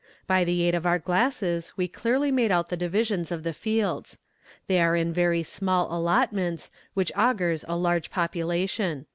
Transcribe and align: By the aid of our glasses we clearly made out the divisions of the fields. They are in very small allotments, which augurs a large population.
By 0.25 0.43
the 0.43 0.63
aid 0.63 0.73
of 0.73 0.87
our 0.87 0.97
glasses 0.97 1.73
we 1.77 1.87
clearly 1.87 2.31
made 2.31 2.49
out 2.49 2.69
the 2.69 2.75
divisions 2.75 3.31
of 3.31 3.43
the 3.43 3.53
fields. 3.53 4.17
They 4.65 4.81
are 4.81 4.95
in 4.95 5.13
very 5.13 5.43
small 5.43 5.95
allotments, 5.95 6.71
which 6.95 7.11
augurs 7.15 7.63
a 7.67 7.75
large 7.77 8.09
population. 8.09 9.05